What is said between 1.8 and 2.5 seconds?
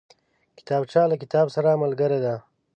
ملګرې ده